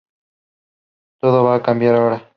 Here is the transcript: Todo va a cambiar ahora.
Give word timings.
Todo 1.19 1.43
va 1.43 1.53
a 1.57 1.61
cambiar 1.61 1.93
ahora. 1.93 2.27